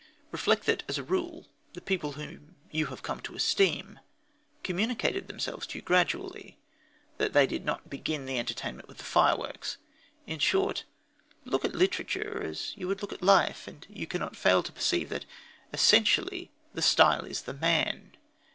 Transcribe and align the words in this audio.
Reflect 0.31 0.65
that, 0.65 0.81
as 0.87 0.97
a 0.97 1.03
rule, 1.03 1.45
the 1.73 1.79
people 1.79 2.13
whom 2.13 2.55
you 2.71 2.87
have 2.87 3.03
come 3.03 3.19
to 3.21 3.35
esteem 3.35 3.99
communicated 4.63 5.27
themselves 5.27 5.67
to 5.67 5.77
you 5.77 5.83
gradually, 5.83 6.57
that 7.19 7.33
they 7.33 7.45
did 7.45 7.63
not 7.65 7.87
begin 7.87 8.25
the 8.25 8.39
entertainment 8.39 8.87
with 8.87 8.99
fireworks. 8.99 9.77
In 10.25 10.39
short, 10.39 10.85
look 11.45 11.63
at 11.63 11.75
literature 11.75 12.41
as 12.43 12.73
you 12.75 12.87
would 12.87 13.03
look 13.03 13.13
at 13.13 13.21
life, 13.21 13.67
and 13.67 13.85
you 13.91 14.07
cannot 14.07 14.35
fail 14.35 14.63
to 14.63 14.71
perceive 14.73 15.09
that, 15.09 15.25
essentially, 15.71 16.49
the 16.73 16.81
style 16.81 17.23
is 17.25 17.43
the 17.43 17.53
man. 17.53 18.17